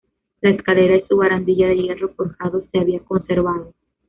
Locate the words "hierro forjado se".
1.77-2.79